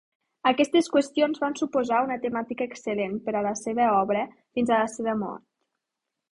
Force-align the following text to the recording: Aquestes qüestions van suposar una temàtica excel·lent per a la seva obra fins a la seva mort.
Aquestes 0.51 0.87
qüestions 0.95 1.41
van 1.43 1.57
suposar 1.59 1.99
una 2.07 2.17
temàtica 2.25 2.67
excel·lent 2.71 3.21
per 3.29 3.37
a 3.37 3.45
la 3.51 3.53
seva 3.63 3.93
obra 4.01 4.27
fins 4.41 4.73
a 4.77 4.83
la 4.85 4.93
seva 4.99 5.19
mort. 5.25 5.49